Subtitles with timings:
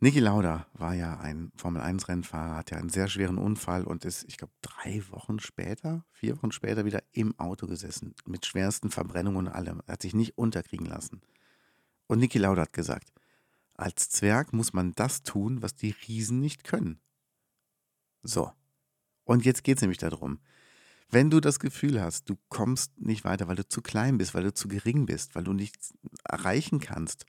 [0.00, 4.52] Niki Lauda war ja ein Formel-1-Rennfahrer, hatte einen sehr schweren Unfall und ist, ich glaube,
[4.62, 9.82] drei Wochen später, vier Wochen später wieder im Auto gesessen, mit schwersten Verbrennungen und allem.
[9.86, 11.20] Er hat sich nicht unterkriegen lassen.
[12.06, 13.12] Und Niki Lauda hat gesagt,
[13.74, 17.00] als Zwerg muss man das tun, was die Riesen nicht können.
[18.22, 18.52] So.
[19.24, 20.38] Und jetzt geht es nämlich darum,
[21.10, 24.44] wenn du das Gefühl hast, du kommst nicht weiter, weil du zu klein bist, weil
[24.44, 27.26] du zu gering bist, weil du nichts erreichen kannst,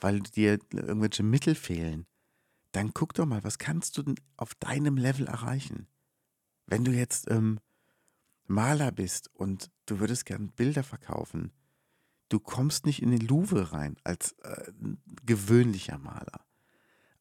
[0.00, 2.06] weil dir irgendwelche Mittel fehlen,
[2.72, 5.86] dann guck doch mal, was kannst du denn auf deinem Level erreichen?
[6.66, 7.60] Wenn du jetzt ähm,
[8.46, 11.52] Maler bist und du würdest gern Bilder verkaufen,
[12.28, 14.72] du kommst nicht in den Louvre rein als äh,
[15.24, 16.44] gewöhnlicher Maler.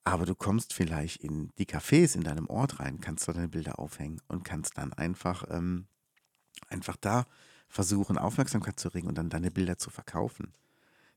[0.04, 3.78] Aber du kommst vielleicht in die Cafés in deinem Ort rein, kannst du deine Bilder
[3.78, 5.88] aufhängen und kannst dann einfach, ähm,
[6.70, 7.26] einfach da
[7.68, 10.54] versuchen, Aufmerksamkeit zu regen und dann deine Bilder zu verkaufen.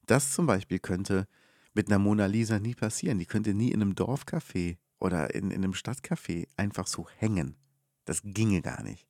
[0.06, 1.28] Das zum Beispiel könnte
[1.74, 3.18] mit einer Mona Lisa nie passieren.
[3.18, 7.56] Die könnte nie in einem Dorfcafé oder in, in einem Stadtcafé einfach so hängen.
[8.04, 9.06] Das ginge gar nicht.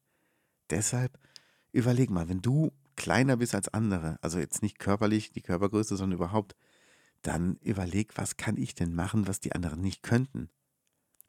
[0.71, 1.19] Deshalb
[1.73, 6.19] überleg mal, wenn du kleiner bist als andere, also jetzt nicht körperlich die Körpergröße, sondern
[6.19, 6.55] überhaupt,
[7.23, 10.49] dann überleg, was kann ich denn machen, was die anderen nicht könnten.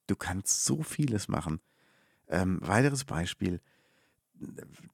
[0.08, 1.60] Du kannst so vieles machen.
[2.28, 3.62] Ähm, weiteres Beispiel,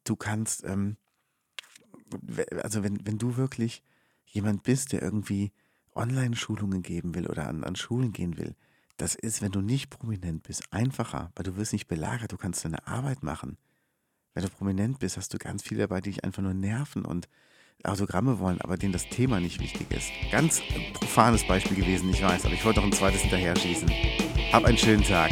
[0.04, 0.98] du kannst, ähm,
[2.64, 3.84] also wenn, wenn du wirklich
[4.26, 5.52] jemand bist, der irgendwie
[5.98, 8.55] Online-Schulungen geben will oder an, an Schulen gehen will,
[8.98, 12.66] das ist, wenn du nicht prominent bist, einfacher, weil du wirst nicht belagert, du kannst
[12.66, 13.58] deine Arbeit machen.
[14.33, 17.27] Wenn du prominent bist, hast du ganz viele dabei, die dich einfach nur nerven und
[17.83, 20.10] Autogramme wollen, aber denen das Thema nicht wichtig ist.
[20.32, 20.61] Ganz
[20.94, 23.89] profanes Beispiel gewesen, ich weiß, aber ich wollte noch ein zweites hinterher schießen.
[24.52, 25.32] Hab einen schönen Tag.